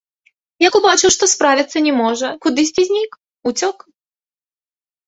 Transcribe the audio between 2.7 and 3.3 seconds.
знік,